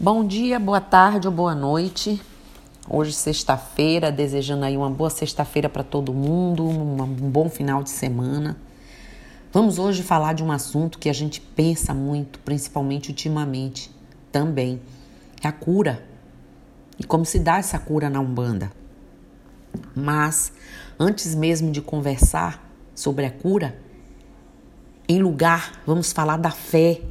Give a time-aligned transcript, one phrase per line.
[0.00, 2.22] Bom dia, boa tarde ou boa noite.
[2.88, 8.56] Hoje, sexta-feira, desejando aí uma boa sexta-feira para todo mundo, um bom final de semana.
[9.52, 13.90] Vamos hoje falar de um assunto que a gente pensa muito, principalmente ultimamente,
[14.30, 14.80] também,
[15.42, 16.06] é a cura.
[16.96, 18.70] E como se dá essa cura na Umbanda.
[19.96, 20.52] Mas,
[20.96, 23.76] antes mesmo de conversar sobre a cura,
[25.08, 27.02] em lugar, vamos falar da fé.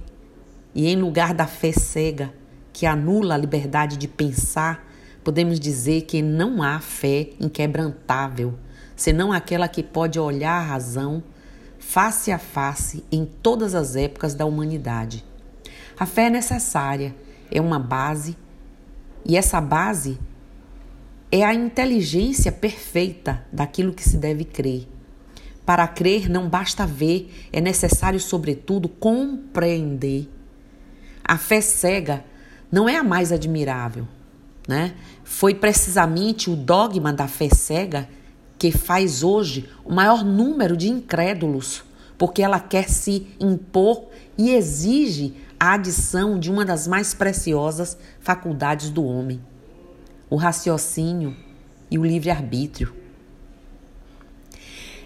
[0.74, 2.34] E em lugar da fé cega,
[2.78, 4.88] que anula a liberdade de pensar,
[5.24, 8.54] podemos dizer que não há fé inquebrantável,
[8.96, 11.24] senão aquela que pode olhar a razão
[11.80, 15.26] face a face em todas as épocas da humanidade.
[15.98, 17.16] A fé é necessária,
[17.50, 18.38] é uma base,
[19.26, 20.20] e essa base
[21.32, 24.88] é a inteligência perfeita daquilo que se deve crer.
[25.66, 30.30] Para crer não basta ver, é necessário, sobretudo, compreender.
[31.24, 32.24] A fé cega
[32.72, 34.08] não é a mais admirável.
[34.68, 34.96] Né?
[35.24, 38.10] Foi precisamente o dogma da fé cega
[38.58, 41.84] que faz hoje o maior número de incrédulos,
[42.18, 48.90] porque ela quer se impor e exige a adição de uma das mais preciosas faculdades
[48.90, 49.42] do homem,
[50.30, 51.36] o raciocínio
[51.90, 52.94] e o livre-arbítrio.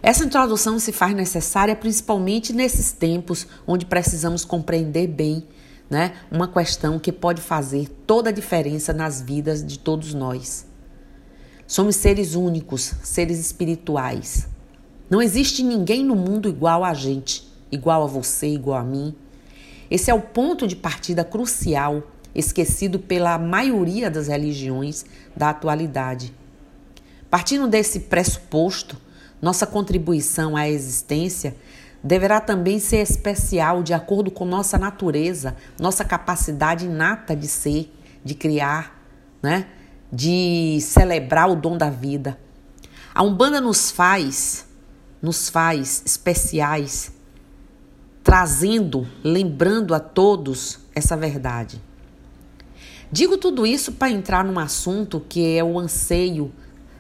[0.02, 5.46] Essa introdução se faz necessária principalmente nesses tempos onde precisamos compreender bem
[5.92, 6.14] né?
[6.31, 10.66] Uma questão que pode fazer toda a diferença nas vidas de todos nós.
[11.67, 14.47] Somos seres únicos, seres espirituais.
[15.09, 19.14] Não existe ninguém no mundo igual a gente, igual a você, igual a mim.
[19.89, 22.03] Esse é o ponto de partida crucial,
[22.34, 26.34] esquecido pela maioria das religiões da atualidade.
[27.30, 28.95] Partindo desse pressuposto,
[29.42, 31.53] nossa contribuição à existência
[32.04, 37.94] deverá também ser especial de acordo com nossa natureza, nossa capacidade inata de ser,
[38.24, 39.00] de criar,
[39.42, 39.68] né?
[40.12, 42.38] de celebrar o dom da vida.
[43.14, 44.66] A Umbanda nos faz,
[45.22, 47.12] nos faz especiais,
[48.24, 51.81] trazendo, lembrando a todos essa verdade.
[53.12, 56.52] Digo tudo isso para entrar num assunto que é o anseio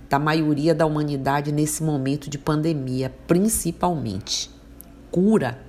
[0.09, 4.60] da maioria da humanidade nesse momento de pandemia, principalmente
[5.11, 5.59] cura.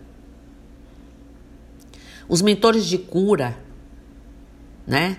[2.29, 3.59] Os mentores de cura,
[4.87, 5.19] né?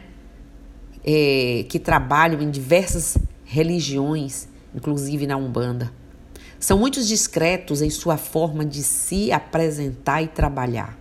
[1.06, 5.92] É, que trabalham em diversas religiões, inclusive na Umbanda,
[6.60, 10.98] são muito discretos em sua forma de se apresentar e trabalhar.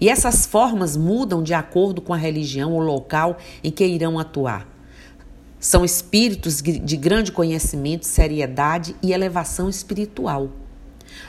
[0.00, 4.68] E essas formas mudam de acordo com a religião ou local em que irão atuar.
[5.58, 10.48] São espíritos de grande conhecimento, seriedade e elevação espiritual.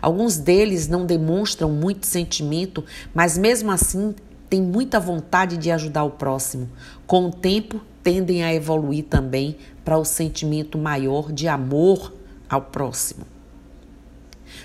[0.02, 4.16] Alguns deles não demonstram muito sentimento, mas mesmo assim
[4.50, 6.70] têm muita vontade de ajudar o próximo.
[7.06, 12.14] Com o tempo, tendem a evoluir também para o sentimento maior de amor
[12.50, 13.26] ao próximo.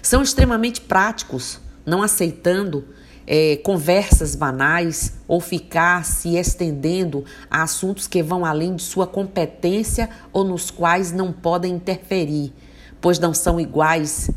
[0.00, 2.84] São extremamente práticos, não aceitando
[3.26, 10.08] é, conversas banais ou ficar se estendendo a assuntos que vão além de sua competência
[10.32, 12.52] ou nos quais não podem interferir,
[13.00, 14.30] pois não são iguais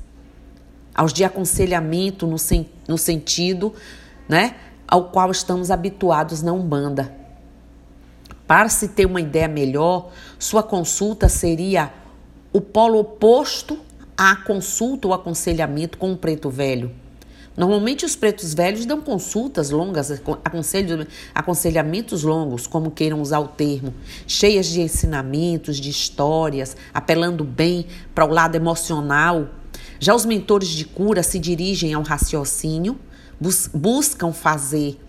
[0.97, 3.71] aos de aconselhamento no, sen no sentido
[4.27, 4.55] né,
[4.87, 7.15] ao qual estamos habituados na Umbanda.
[8.47, 10.09] Para se ter uma ideia melhor,
[10.39, 11.93] sua consulta seria
[12.51, 13.77] o polo oposto
[14.17, 16.91] à consulta ou aconselhamento com o preto velho.
[17.55, 20.11] Normalmente os pretos velhos dão consultas longas,
[21.33, 23.93] aconselhamentos longos, como queiram usar o termo,
[24.27, 29.49] cheias de ensinamentos, de histórias, apelando bem para o lado emocional
[29.99, 32.99] já os mentores de cura se dirigem ao raciocínio,
[33.39, 34.99] bus buscam fazer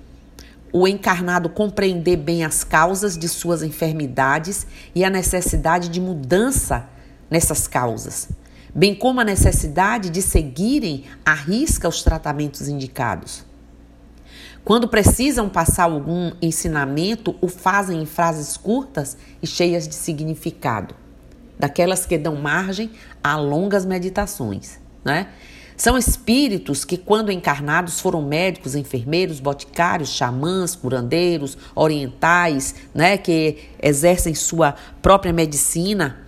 [0.73, 6.89] o encarnado compreender bem as causas de suas enfermidades e a necessidade de mudança
[7.31, 8.29] nessas causas,
[8.75, 13.47] bem como a necessidade de seguirem à risca os tratamentos indicados.
[14.65, 20.95] Quando precisam passar algum ensinamento, o fazem em frases curtas e cheias de significado
[21.59, 22.91] daquelas que dão margem
[23.23, 25.29] a longas meditações, né?
[25.79, 34.35] São espíritos que, quando encarnados, foram médicos, enfermeiros, boticários, xamãs, curandeiros, orientais, né, que exercem
[34.35, 36.19] sua própria medicina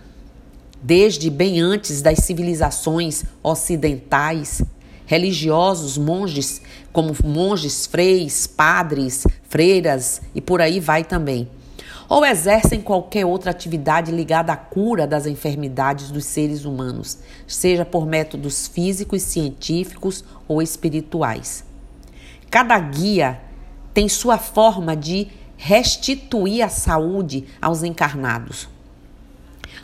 [0.81, 4.61] desde bem antes das civilizações ocidentais.
[5.05, 6.61] Religiosos, monges,
[6.93, 11.49] como monges, freis, padres, freiras e por aí vai também
[12.11, 18.05] ou exercem qualquer outra atividade ligada à cura das enfermidades dos seres humanos, seja por
[18.05, 21.63] métodos físicos, científicos ou espirituais.
[22.49, 23.39] Cada guia
[23.93, 28.67] tem sua forma de restituir a saúde aos encarnados.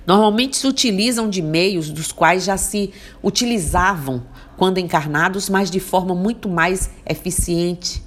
[0.05, 2.91] Normalmente se utilizam de meios dos quais já se
[3.23, 4.21] utilizavam
[4.57, 8.03] quando encarnados, mas de forma muito mais eficiente,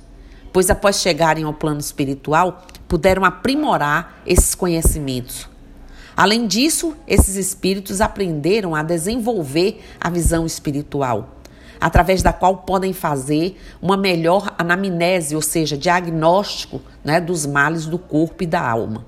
[0.53, 5.49] pois após chegarem ao plano espiritual, puderam aprimorar esses conhecimentos.
[6.17, 11.37] Além disso, esses espíritos aprenderam a desenvolver a visão espiritual,
[11.81, 17.99] através da qual podem fazer uma melhor anamnese, ou seja, diagnóstico né, dos males do
[17.99, 19.07] corpo e da alma.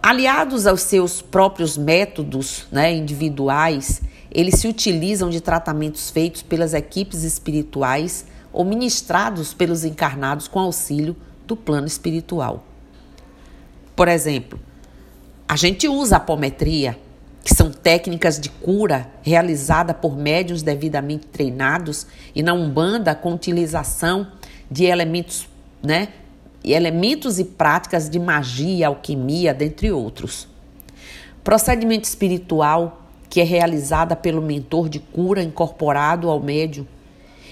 [0.00, 4.00] Aliados aos seus próprios métodos né, individuais,
[4.30, 8.24] eles se utilizam de tratamentos feitos pelas equipes espirituais
[8.58, 11.16] ou ministrados pelos encarnados com auxílio
[11.46, 12.64] do plano espiritual.
[13.94, 14.58] Por exemplo,
[15.48, 16.98] a gente usa a apometria,
[17.44, 24.26] que são técnicas de cura realizada por médios devidamente treinados e na Umbanda com utilização
[24.68, 25.48] de elementos,
[25.80, 26.08] né,
[26.64, 30.48] elementos e práticas de magia, alquimia, dentre outros.
[31.44, 36.84] Procedimento espiritual que é realizada pelo mentor de cura incorporado ao médium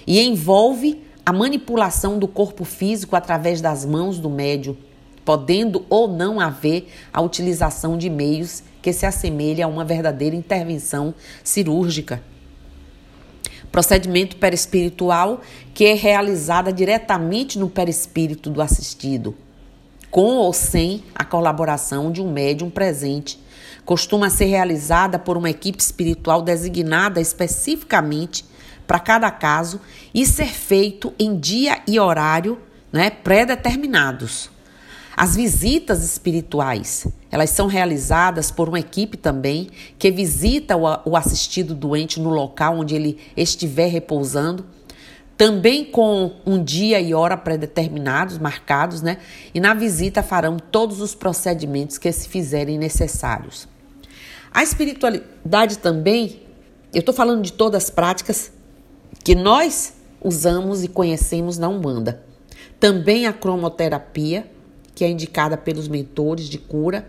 [0.07, 4.77] e envolve a manipulação do corpo físico através das mãos do médium,
[5.25, 11.13] podendo ou não haver a utilização de meios que se assemelha a uma verdadeira intervenção
[11.43, 12.23] cirúrgica.
[13.73, 15.41] Procedimento perispiritual
[15.75, 19.35] que é realizada diretamente no perispírito do assistido,
[20.11, 23.45] com ou sem a colaboração de um médium presente
[23.87, 28.45] costuma ser realizada por uma equipe espiritual designada especificamente
[28.87, 29.81] para cada caso
[30.15, 32.59] e ser feito em dia e horário
[32.93, 34.51] né, pré-determinados.
[35.17, 42.21] As visitas espirituais, elas são realizadas por uma equipe também que visita o assistido doente
[42.21, 44.67] no local onde ele estiver repousando,
[45.35, 49.19] também com um dia e hora pré-determinados, marcados, né?
[49.55, 53.67] E na visita farão todos os procedimentos que se fizerem necessários.
[54.53, 56.43] A espiritualidade também,
[56.93, 58.53] eu estou falando de todas as práticas
[59.27, 62.23] que nós usamos e conhecemos na Umbanda.
[62.79, 64.49] Também a cromoterapia,
[64.95, 67.09] que é indicada pelos mentores de cura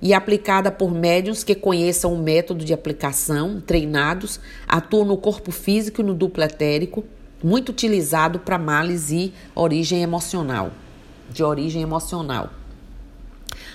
[0.00, 6.00] e aplicada por médiums que conheçam o método de aplicação, treinados, atuam no corpo físico
[6.00, 7.04] e no duplo etérico,
[7.44, 10.72] muito utilizado para males e origem emocional,
[11.28, 12.48] de origem emocional.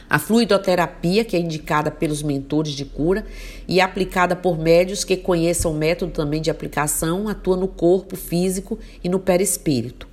[0.10, 3.26] A fluidoterapia, que é indicada pelos mentores de cura
[3.68, 8.78] e aplicada por médios que conheçam o método também de aplicação, atua no corpo físico
[9.04, 10.08] e no perispírito.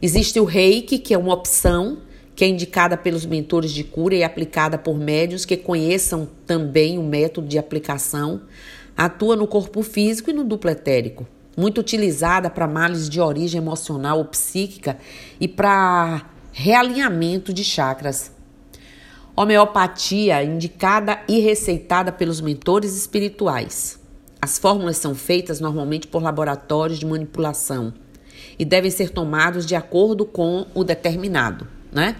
[0.00, 1.98] Existe o reiki, que é uma opção
[2.36, 7.02] que é indicada pelos mentores de cura e aplicada por médios que conheçam também o
[7.02, 8.42] método de aplicação,
[8.94, 11.26] atua no corpo físico e no duplo etérico.
[11.56, 14.98] Muito utilizada para males de origem emocional ou psíquica
[15.40, 18.35] e para realinhamento de chakras.
[19.36, 24.00] Homeopatia indicada e receitada pelos mentores espirituais.
[24.40, 27.92] As fórmulas são feitas normalmente por laboratórios de manipulação
[28.58, 32.16] e devem ser tomados de acordo com o determinado, né?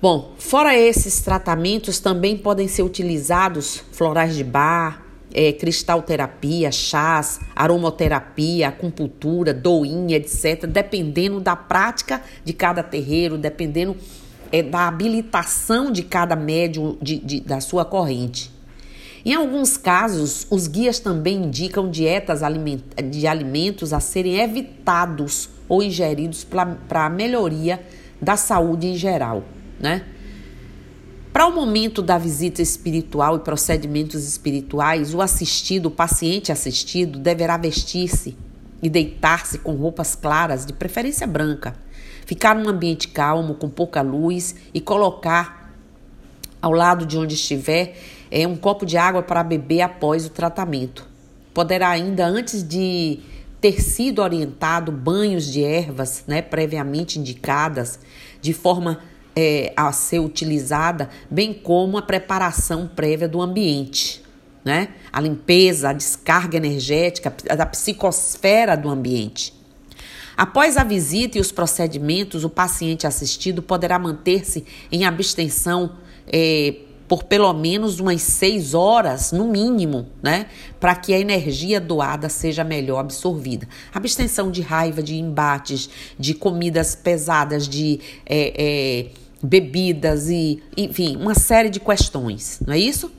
[0.00, 8.68] Bom, fora esses tratamentos, também podem ser utilizados florais de bar, é, cristalterapia, chás, aromoterapia,
[8.68, 13.96] acupuntura, doinha, etc., dependendo da prática de cada terreiro, dependendo
[14.54, 18.52] é, da habilitação de cada médium de, de, da sua corrente.
[19.24, 22.40] Em alguns casos, os guias também indicam dietas
[23.10, 27.84] de alimentos a serem evitados ou ingeridos para a melhoria
[28.22, 29.42] da saúde em geral,
[29.80, 30.04] né?
[31.32, 37.56] Para o momento da visita espiritual e procedimentos espirituais, o assistido, o paciente assistido, deverá
[37.56, 38.36] vestir-se
[38.80, 41.74] e deitar-se com roupas claras, de preferência branca,
[42.26, 45.72] ficar num ambiente calmo, com pouca luz e colocar
[46.60, 47.96] ao lado de onde estiver
[48.30, 51.06] é, um copo de água para beber após o tratamento.
[51.52, 53.20] Poderá ainda, antes de
[53.60, 57.98] ter sido orientado, banhos de ervas né, previamente indicadas,
[58.40, 59.00] de forma
[59.36, 64.22] é, a ser utilizada, bem como a preparação prévia do ambiente.
[64.64, 64.88] Né?
[65.12, 69.52] A limpeza, a descarga energética, da psicosfera do ambiente.
[70.36, 75.92] Após a visita e os procedimentos, o paciente assistido poderá manter-se em abstenção
[76.26, 76.74] é,
[77.06, 80.46] por pelo menos umas seis horas, no mínimo, né?
[80.80, 83.68] Para que a energia doada seja melhor absorvida.
[83.92, 85.88] Abstenção de raiva, de embates,
[86.18, 89.06] de comidas pesadas, de é, é,
[89.42, 93.10] bebidas e, enfim, uma série de questões, não é isso?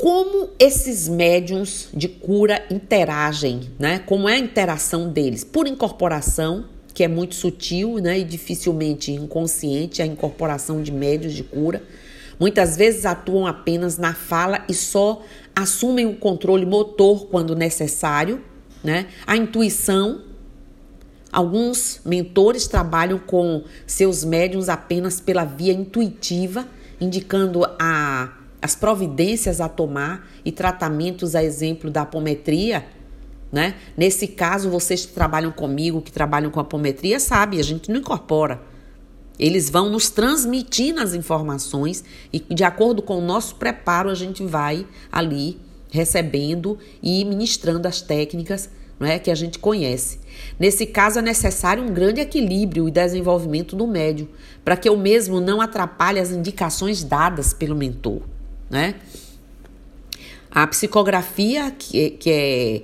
[0.00, 3.98] Como esses médiums de cura interagem, né?
[3.98, 5.44] Como é a interação deles?
[5.44, 6.64] Por incorporação,
[6.94, 11.82] que é muito sutil, né, e dificilmente inconsciente a incorporação de médios de cura.
[12.38, 15.22] Muitas vezes atuam apenas na fala e só
[15.54, 18.42] assumem o controle motor quando necessário,
[18.82, 19.06] né?
[19.26, 20.22] A intuição.
[21.30, 26.66] Alguns mentores trabalham com seus médiums apenas pela via intuitiva,
[26.98, 32.84] indicando a as providências a tomar e tratamentos a exemplo da apometria,
[33.50, 33.74] né?
[33.96, 38.60] Nesse caso, vocês que trabalham comigo, que trabalham com apometria, sabem, a gente não incorpora.
[39.38, 44.44] Eles vão nos transmitindo as informações e, de acordo com o nosso preparo, a gente
[44.44, 45.58] vai ali
[45.90, 48.68] recebendo e ministrando as técnicas
[49.00, 50.20] não é, que a gente conhece.
[50.58, 54.28] Nesse caso, é necessário um grande equilíbrio e desenvolvimento do médium,
[54.62, 58.20] para que o mesmo não atrapalhe as indicações dadas pelo mentor
[58.70, 58.94] né?
[60.50, 62.82] A psicografia, que, que é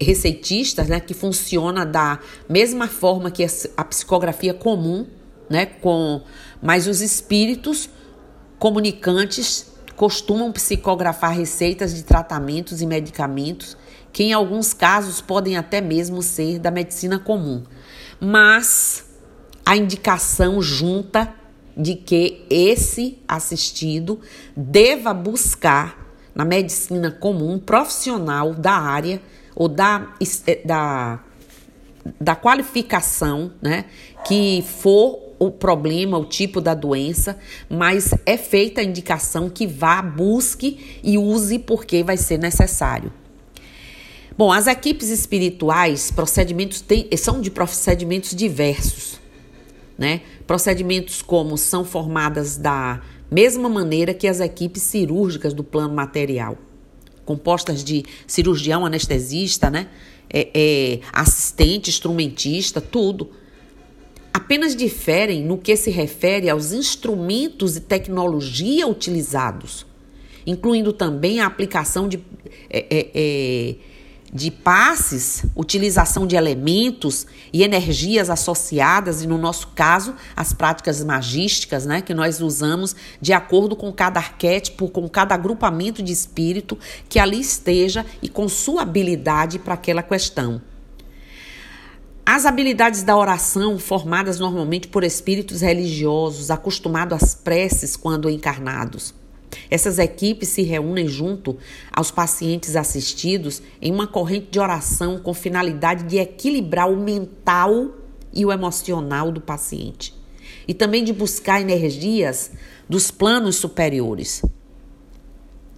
[0.00, 2.18] receitista, né, que funciona da
[2.48, 3.44] mesma forma que
[3.76, 5.06] a psicografia comum,
[5.48, 6.22] né, com
[6.62, 7.88] mas os espíritos
[8.58, 13.76] comunicantes costumam psicografar receitas de tratamentos e medicamentos
[14.12, 17.62] que em alguns casos podem até mesmo ser da medicina comum.
[18.18, 19.04] Mas
[19.64, 21.34] a indicação junta
[21.76, 24.18] de que esse assistido
[24.56, 29.20] deva buscar na medicina comum profissional da área
[29.54, 30.14] ou da,
[30.46, 31.20] eh, da,
[32.20, 33.84] da qualificação, né,
[34.26, 40.00] que for o problema, o tipo da doença, mas é feita a indicação que vá,
[40.00, 43.12] busque e use porque vai ser necessário.
[44.36, 49.18] Bom, as equipes espirituais, procedimentos tem, são de procedimentos diversos
[49.98, 50.22] né?
[50.46, 53.00] Procedimentos como são formadas da
[53.30, 56.58] mesma maneira que as equipes cirúrgicas do plano material,
[57.24, 59.88] compostas de cirurgião, anestesista, né?
[60.28, 63.30] É, é, assistente, instrumentista, tudo.
[64.32, 69.86] Apenas diferem no que se refere aos instrumentos e tecnologia utilizados,
[70.46, 72.20] incluindo também a aplicação de.
[72.68, 73.76] É, é, é
[74.32, 81.86] de passes, utilização de elementos e energias associadas, e no nosso caso, as práticas magísticas,
[81.86, 86.78] né, que nós usamos de acordo com cada arquétipo, com cada agrupamento de espírito
[87.08, 90.60] que ali esteja e com sua habilidade para aquela questão.
[92.24, 99.14] As habilidades da oração, formadas normalmente por espíritos religiosos, acostumados às preces quando encarnados
[99.70, 101.56] essas equipes se reúnem junto
[101.92, 107.94] aos pacientes assistidos em uma corrente de oração com finalidade de equilibrar o mental
[108.32, 110.14] e o emocional do paciente
[110.68, 112.50] e também de buscar energias
[112.88, 114.42] dos planos superiores.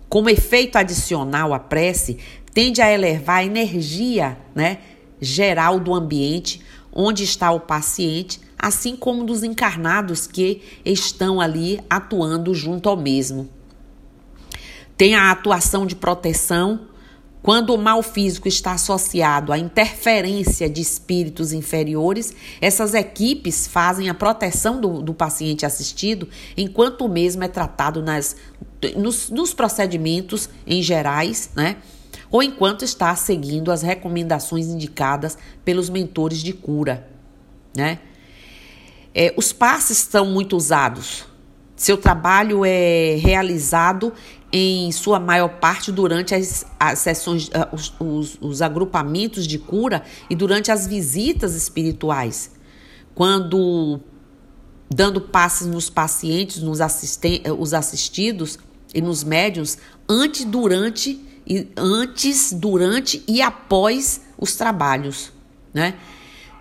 [0.08, 2.18] Como efeito adicional, a prece
[2.54, 4.78] tende a elevar a energia né,
[5.20, 12.54] geral do ambiente onde está o paciente, assim como dos encarnados que estão ali atuando
[12.54, 13.48] junto ao mesmo.
[14.98, 16.88] Tem a atuação de proteção
[17.40, 24.14] quando o mal físico está associado à interferência de espíritos inferiores, essas equipes fazem a
[24.14, 28.36] proteção do, do paciente assistido enquanto o mesmo é tratado nas,
[28.96, 31.76] nos, nos procedimentos em gerais, né?
[32.30, 37.08] Ou enquanto está seguindo as recomendações indicadas pelos mentores de cura,
[37.74, 38.00] né?
[39.14, 41.24] É, os passes são muito usados.
[41.78, 44.12] Seu trabalho é realizado
[44.52, 50.02] em sua maior parte durante as, as sessões, uh, os, os, os, agrupamentos de cura
[50.30, 52.52] e durante as visitas espirituais,
[53.14, 54.00] quando
[54.88, 58.58] dando passes nos pacientes, nos eh, os assistidos
[58.94, 59.76] e nos médiums,
[60.08, 65.30] antes, durante e antes, durante e após os trabalhos,
[65.74, 65.94] né?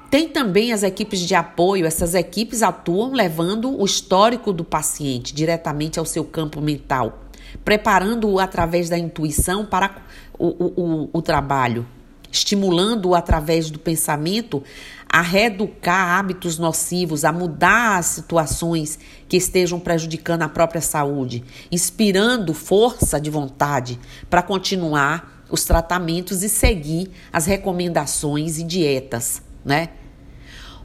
[0.09, 5.99] Tem também as equipes de apoio, essas equipes atuam levando o histórico do paciente diretamente
[5.99, 7.26] ao seu campo mental
[7.63, 9.97] preparando-o através da intuição para
[10.37, 11.85] o, o, o trabalho,
[12.31, 14.63] estimulando-o através do pensamento
[15.09, 22.53] a reeducar hábitos nocivos, a mudar as situações que estejam prejudicando a própria saúde, inspirando
[22.53, 23.99] força de vontade
[24.29, 29.89] para continuar os tratamentos e seguir as recomendações e dietas, né?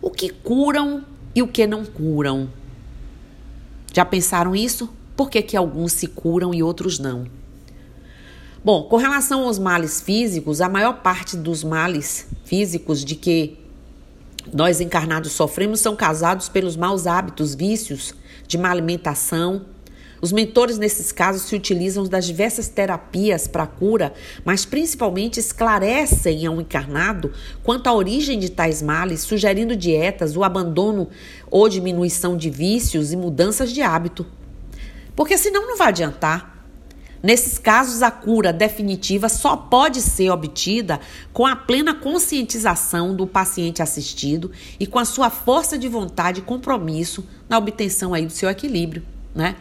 [0.01, 2.49] O que curam e o que não curam.
[3.93, 4.89] Já pensaram isso?
[5.17, 7.27] Por que, que alguns se curam e outros não?
[8.65, 13.59] Bom, com relação aos males físicos, a maior parte dos males físicos de que
[14.53, 18.15] nós encarnados sofremos são causados pelos maus hábitos, vícios
[18.47, 19.67] de má alimentação,
[20.23, 24.15] Os mentores, nesses casos, se utilizam das diversas terapias para cura,
[24.45, 27.33] mas principalmente esclarecem ao encarnado
[27.65, 31.09] quanto à origem de tais males, sugerindo dietas, o abandono
[31.51, 34.25] ou diminuição de vícios e mudanças de hábito.
[35.15, 36.53] Porque senão não vai adiantar.
[37.23, 40.99] Nesses casos, a cura definitiva só pode ser obtida
[41.33, 44.51] com a plena conscientização do paciente assistido
[44.81, 49.05] e com a sua força de vontade e compromisso na obtenção aí do seu equilíbrio,
[49.33, 49.55] né?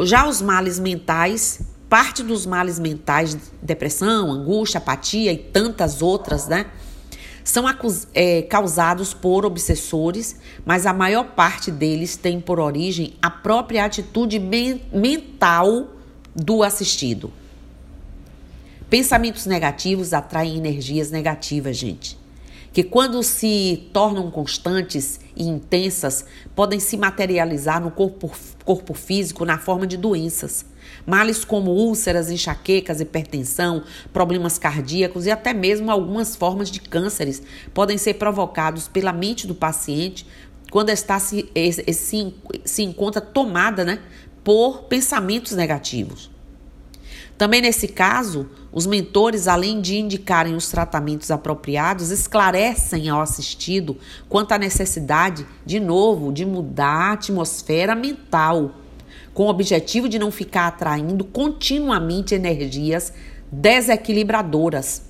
[0.00, 6.66] Já os males mentais, parte dos males mentais, depressão, angústia, apatia e tantas outras, né?
[7.46, 7.64] São
[8.12, 10.34] é, causados por obsessores,
[10.64, 15.92] mas a maior parte deles tem por origem a própria atitude men mental
[16.34, 17.32] do assistido.
[18.90, 22.18] Pensamentos negativos atraem energias negativas, gente
[22.72, 28.30] que, quando se tornam constantes e intensas, podem se materializar no corpo,
[28.66, 30.66] corpo físico na forma de doenças.
[31.06, 37.96] Males como úlceras, enxaquecas, hipertensão, problemas cardíacos e até mesmo algumas formas de cânceres podem
[37.96, 40.26] ser provocados pela mente do paciente
[40.70, 41.48] quando está se,
[41.92, 42.34] se,
[42.64, 44.00] se encontra tomada né,
[44.42, 46.30] por pensamentos negativos.
[47.38, 53.96] Também nesse caso, os mentores, além de indicarem os tratamentos apropriados, esclarecem ao assistido
[54.28, 58.74] quanto à necessidade, de novo, de mudar a atmosfera mental,
[59.36, 63.12] com o objetivo de não ficar atraindo continuamente energias
[63.52, 65.02] desequilibradoras.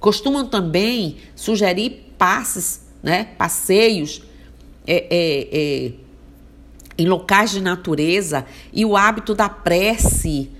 [0.00, 4.24] Costumam também sugerir passes, né, passeios
[4.84, 5.92] é, é, é,
[6.98, 10.50] em locais de natureza e o hábito da prece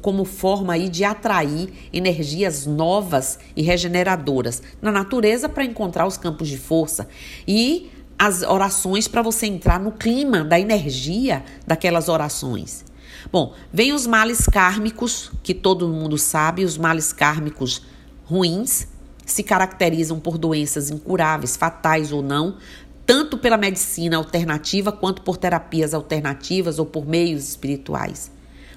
[0.00, 6.48] como forma aí de atrair energias novas e regeneradoras na natureza para encontrar os campos
[6.48, 7.06] de força
[7.46, 12.84] e as orações para você entrar no clima da energia daquelas orações.
[13.30, 17.82] Bom, vem os males kármicos, que todo mundo sabe, os males kármicos
[18.24, 18.88] ruins
[19.24, 22.56] se caracterizam por doenças incuráveis, fatais ou não,
[23.04, 28.30] tanto pela medicina alternativa quanto por terapias alternativas ou por meios espirituais.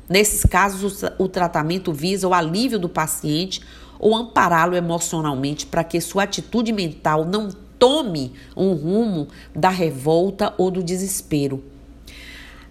[0.08, 3.62] Nesses casos, o tratamento visa o alívio do paciente
[3.98, 7.50] ou ampará-lo emocionalmente para que sua atitude mental não
[7.82, 11.64] tome um rumo da revolta ou do desespero.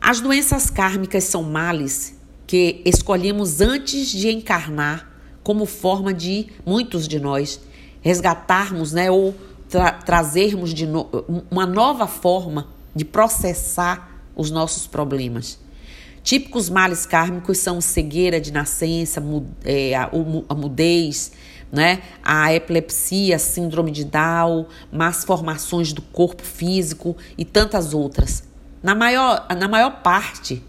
[0.01, 5.11] As doenças kármicas são males que escolhemos antes de encarnar
[5.43, 7.61] como forma de muitos de nós
[8.01, 9.35] resgatarmos, né, ou
[9.69, 11.09] tra trazermos de no
[11.51, 15.59] uma nova forma de processar os nossos problemas.
[16.23, 19.21] Típicos males kármicos são cegueira de nascença,
[19.65, 20.09] é, a,
[20.49, 21.33] a mudez,
[21.73, 22.03] né?
[22.23, 28.45] a epilepsia, síndrome de Down, más formações do corpo físico e tantas outras.
[28.83, 30.63] Na maior, na maior parte,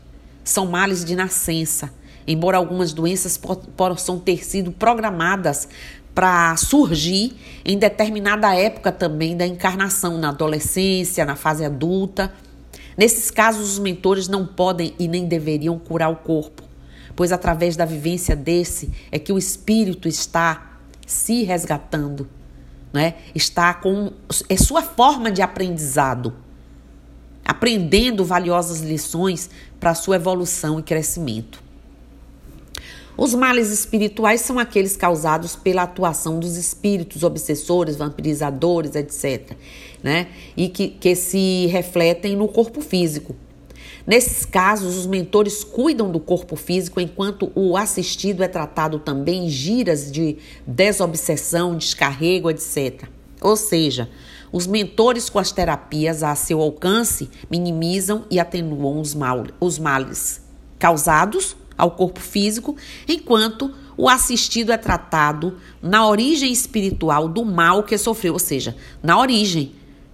[0.44, 1.92] são males de nascença,
[2.28, 3.40] embora algumas doenças
[3.76, 5.68] possam ter sido programadas
[6.14, 12.34] para surgir em determinada época também da encarnação, na adolescência, na fase adulta.
[12.98, 16.64] Nesses casos, os mentores não podem e nem deveriam curar o corpo,
[17.16, 20.71] pois através da vivência desse é que o espírito está
[21.06, 22.28] se resgatando,
[22.94, 23.16] né?
[23.34, 24.12] Está com
[24.48, 26.34] é sua forma de aprendizado,
[27.46, 31.62] aprendendo valiosas lições para sua evolução e crescimento.
[33.18, 39.56] Os males espirituais são aqueles causados pela atuação dos espíritos obsessores, vampirizadores, etc.,
[40.02, 40.28] né?
[40.58, 43.36] E que, que se refletem no corpo físico.
[44.06, 49.50] Nesses casos, os mentores cuidam do corpo físico enquanto o assistido é tratado também em
[49.50, 53.04] giras de desobsessão, descarrego, etc.
[53.40, 54.10] Ou seja,
[54.52, 60.42] os mentores com as terapias a seu alcance minimizam e atenuam os, mal, os males
[60.78, 62.76] causados ao corpo físico,
[63.08, 69.18] enquanto o assistido é tratado na origem espiritual do mal que sofreu, ou seja, na
[69.18, 69.74] origem.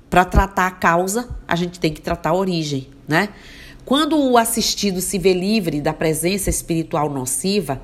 [0.09, 3.27] Para tratar a causa, a gente tem que tratar a origem, né?
[3.87, 7.81] Quando o assistido se vê livre da presença espiritual nociva,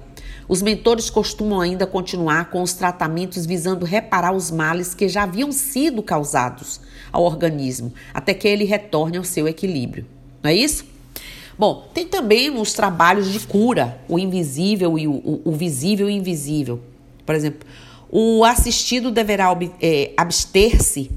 [0.49, 5.49] os mentores costumam ainda continuar com os tratamentos visando reparar os males que já haviam
[5.53, 10.05] sido causados ao organismo, até que ele retorne ao seu equilíbrio.
[10.43, 10.83] Não é isso?
[11.57, 16.13] Bom, tem também os trabalhos de cura, o invisível e o, o, o visível e
[16.13, 16.81] invisível.
[17.25, 17.65] Por exemplo,
[18.11, 21.09] o assistido deverá é, abster-se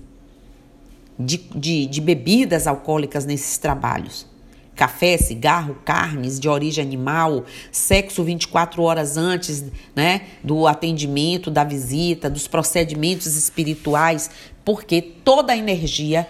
[1.19, 4.36] de, de, de bebidas alcoólicas nesses trabalhos.
[4.77, 12.29] Café, cigarro, carnes de origem animal, sexo 24 horas antes né, do atendimento, da visita,
[12.29, 14.31] dos procedimentos espirituais,
[14.63, 16.29] porque toda a energia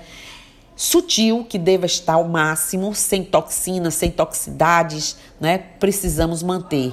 [0.76, 5.58] sutil que deva estar ao máximo, sem toxinas, sem toxicidades, né?
[5.58, 6.92] Precisamos manter.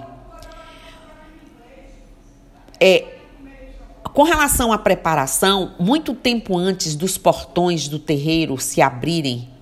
[2.80, 3.06] É,
[4.14, 9.53] com relação à preparação, muito tempo antes dos portões do terreiro se abrirem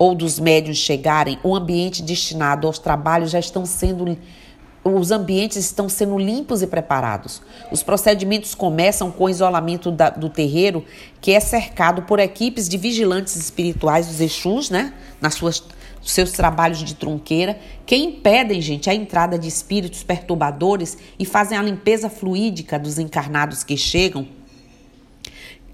[0.00, 4.16] ou dos médios chegarem, o ambiente destinado aos trabalhos já estão sendo
[4.82, 7.42] os ambientes estão sendo limpos e preparados.
[7.70, 10.82] Os procedimentos começam com o isolamento da, do terreiro,
[11.20, 14.94] que é cercado por equipes de vigilantes espirituais dos Exus, né?
[15.20, 15.62] Nas suas
[16.00, 21.62] seus trabalhos de trunqueira, que impedem, gente, a entrada de espíritos perturbadores e fazem a
[21.62, 24.26] limpeza fluídica dos encarnados que chegam.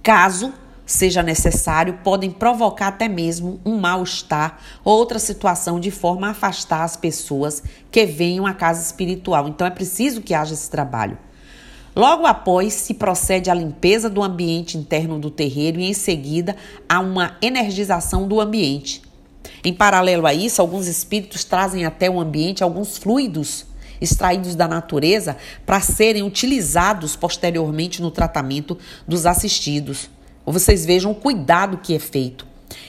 [0.02, 0.52] Caso
[0.86, 6.84] seja necessário, podem provocar até mesmo um mal-estar ou outra situação de forma a afastar
[6.84, 9.48] as pessoas que venham à casa espiritual.
[9.48, 11.18] Então é preciso que haja esse trabalho.
[11.94, 16.54] Logo após, se procede à limpeza do ambiente interno do terreiro e em seguida
[16.88, 19.02] a uma energização do ambiente.
[19.64, 23.66] Em paralelo a isso, alguns espíritos trazem até o ambiente alguns fluidos
[24.00, 30.10] extraídos da natureza para serem utilizados posteriormente no tratamento dos assistidos.
[30.46, 32.46] Vocês vejam o cuidado que é feito.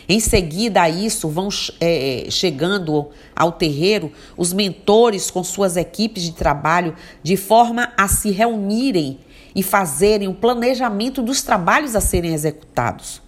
[0.07, 1.49] Em seguida a isso, vão
[1.81, 8.29] é, chegando ao terreiro os mentores com suas equipes de trabalho, de forma a se
[8.31, 9.19] reunirem
[9.55, 13.21] e fazerem o um planejamento dos trabalhos a serem executados.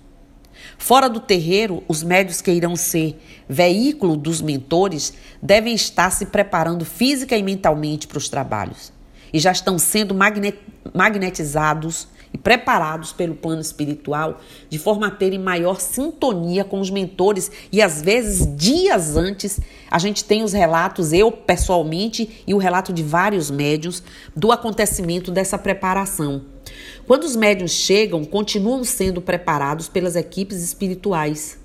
[0.77, 6.85] Fora do terreiro, os médios que irão ser veículo dos mentores devem estar se preparando
[6.85, 8.93] física e mentalmente para os trabalhos
[9.33, 10.15] e já estão sendo
[10.93, 14.39] magnetizados e preparados pelo plano espiritual
[14.69, 19.97] de forma a terem maior sintonia com os mentores e às vezes dias antes a
[19.97, 24.03] gente tem os relatos eu pessoalmente e o relato de vários médios
[24.35, 26.43] do acontecimento dessa preparação.
[27.07, 31.59] Quando os médios chegam, continuam sendo preparados pelas equipes espirituais.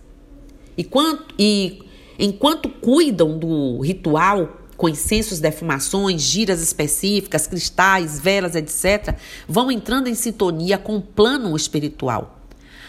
[0.76, 1.82] E, quanto, e
[2.18, 9.16] enquanto cuidam do ritual, com incensos, defumações, giras específicas, cristais, velas, etc.,
[9.48, 12.38] vão entrando em sintonia com o plano espiritual.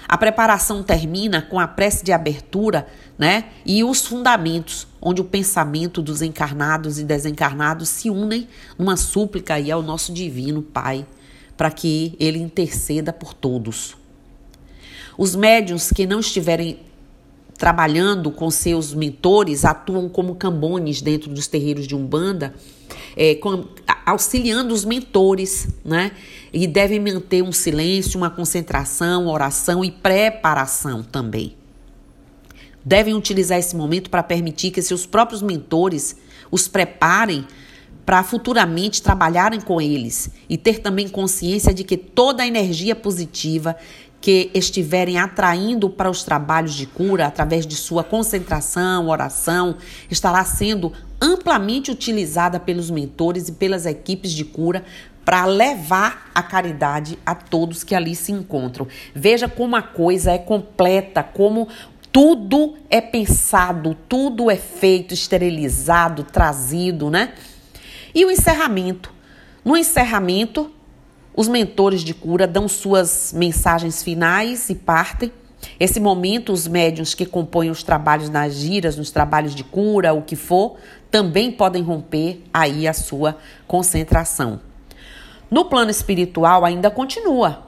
[0.06, 2.86] A preparação termina com a prece de abertura,
[3.18, 3.46] né?
[3.66, 8.46] E os fundamentos, onde o pensamento dos encarnados e desencarnados se unem
[8.78, 11.06] numa súplica aí ao nosso divino Pai,
[11.56, 13.96] para que ele interceda por todos.
[15.18, 16.78] Os médiuns que não estiverem
[17.58, 22.54] trabalhando com seus mentores, atuam como cambones dentro dos terreiros de Umbanda,
[23.16, 23.66] é, com,
[24.06, 26.12] auxiliando os mentores, né?
[26.52, 31.56] E devem manter um silêncio, uma concentração, oração e preparação também.
[32.84, 36.16] Devem utilizar esse momento para permitir que seus próprios mentores
[36.52, 37.48] os preparem
[38.06, 43.76] para futuramente trabalharem com eles e ter também consciência de que toda a energia positiva
[44.26, 49.78] que estiverem atraindo para os trabalhos de cura através de sua concentração, oração,
[50.10, 54.84] estará sendo amplamente utilizada pelos mentores e pelas equipes de cura
[55.24, 58.88] para levar a caridade a todos que ali se encontram.
[59.14, 61.68] Veja como a coisa é completa, como
[62.12, 67.32] tudo é pensado, tudo é feito, esterilizado, trazido, né?
[68.12, 69.14] E o encerramento.
[69.64, 70.72] No encerramento,
[71.36, 75.32] os mentores de cura dão suas mensagens finais e partem.
[75.80, 80.22] Esse momento, os médiuns que compõem os trabalhos nas giras, nos trabalhos de cura, o
[80.22, 80.78] que for,
[81.12, 84.62] também podem romper aí a sua concentração.
[85.50, 87.64] No plano espiritual, ainda continua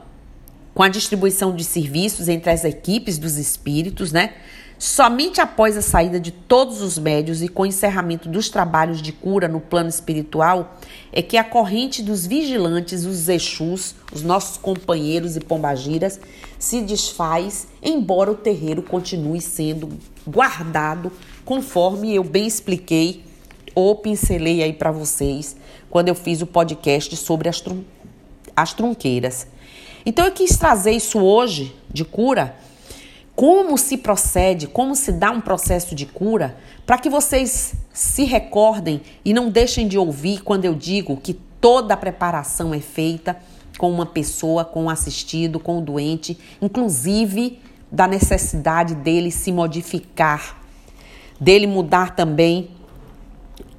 [0.74, 4.34] com a distribuição de serviços entre as equipes dos espíritos, né?
[4.80, 9.12] Somente após a saída de todos os médios e com o encerramento dos trabalhos de
[9.12, 10.78] cura no plano espiritual,
[11.12, 16.20] é que a corrente dos vigilantes, os Exus, os nossos companheiros e pombagiras,
[16.60, 19.90] se desfaz, embora o terreiro continue sendo
[20.28, 21.12] guardado,
[21.44, 23.24] conforme eu bem expliquei
[23.74, 25.56] ou pincelei aí para vocês
[25.90, 27.84] quando eu fiz o podcast sobre as, trun
[28.56, 29.48] as trunqueiras.
[30.06, 32.56] Então eu quis trazer isso hoje de cura
[33.38, 39.00] como se procede, como se dá um processo de cura, para que vocês se recordem
[39.24, 43.38] e não deixem de ouvir quando eu digo que toda a preparação é feita
[43.78, 47.60] com uma pessoa, com um assistido, com o um doente, inclusive
[47.92, 50.60] da necessidade dele se modificar,
[51.40, 52.72] dele mudar também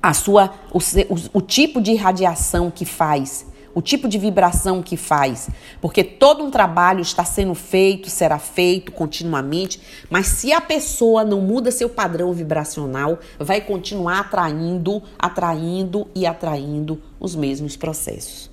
[0.00, 3.44] a sua o, o, o tipo de irradiação que faz
[3.78, 5.48] o tipo de vibração que faz,
[5.80, 11.40] porque todo um trabalho está sendo feito, será feito continuamente, mas se a pessoa não
[11.40, 18.50] muda seu padrão vibracional, vai continuar atraindo, atraindo e atraindo os mesmos processos.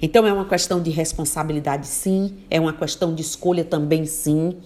[0.00, 4.58] Então é uma questão de responsabilidade, sim, é uma questão de escolha também, sim.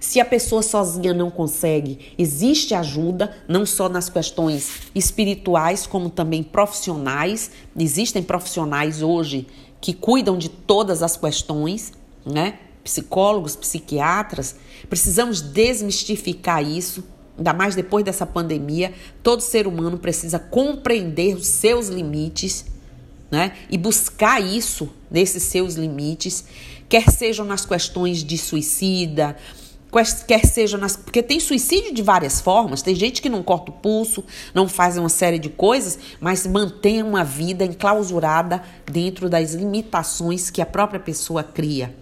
[0.00, 6.42] Se a pessoa sozinha não consegue, existe ajuda, não só nas questões espirituais, como também
[6.42, 7.50] profissionais.
[7.76, 9.46] Existem profissionais hoje
[9.80, 11.92] que cuidam de todas as questões,
[12.24, 12.58] né?
[12.84, 14.56] Psicólogos, psiquiatras.
[14.88, 17.04] Precisamos desmistificar isso,
[17.36, 18.94] ainda mais depois dessa pandemia.
[19.22, 22.64] Todo ser humano precisa compreender os seus limites,
[23.30, 23.52] né?
[23.68, 26.44] E buscar isso nesses seus limites,
[26.88, 29.36] quer sejam nas questões de suicida,
[30.26, 30.96] quer seja nas.
[30.96, 32.82] Porque tem suicídio de várias formas.
[32.82, 34.24] Tem gente que não corta o pulso,
[34.54, 40.60] não faz uma série de coisas, mas mantém uma vida enclausurada dentro das limitações que
[40.60, 41.96] a própria pessoa cria.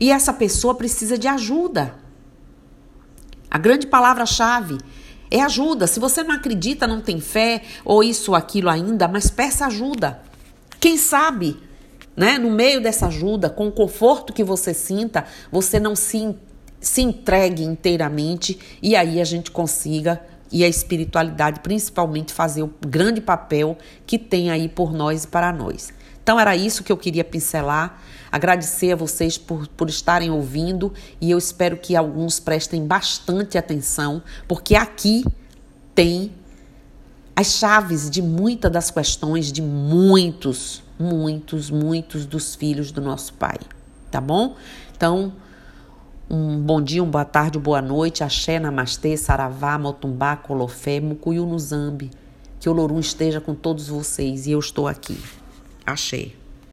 [0.00, 1.94] E essa pessoa precisa de ajuda.
[3.50, 4.78] A grande palavra-chave
[5.30, 5.86] é ajuda.
[5.86, 10.22] Se você não acredita, não tem fé, ou isso ou aquilo ainda, mas peça ajuda.
[10.80, 11.58] Quem sabe,
[12.16, 16.34] né, no meio dessa ajuda, com o conforto que você sinta, você não se
[16.82, 23.20] se entregue inteiramente e aí a gente consiga e a espiritualidade principalmente fazer o grande
[23.20, 25.92] papel que tem aí por nós e para nós.
[26.22, 28.00] Então era isso que eu queria pincelar.
[28.30, 34.22] Agradecer a vocês por, por estarem ouvindo e eu espero que alguns prestem bastante atenção,
[34.46, 35.24] porque aqui
[35.94, 36.32] tem
[37.34, 43.58] as chaves de muitas das questões de muitos, muitos, muitos dos filhos do nosso Pai.
[44.10, 44.56] Tá bom?
[44.94, 45.32] Então,
[46.32, 51.44] um bom dia, uma boa tarde, uma boa noite, axé, namastê, saravá, motumbá, colofé, mucuyu
[51.44, 52.10] no zambi.
[52.58, 55.20] Que o Lorum esteja com todos vocês e eu estou aqui.
[55.84, 56.41] Axé.